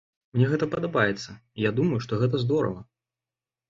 [0.37, 2.81] Мне гэта падабаецца, і я думаю, што гэта здорава.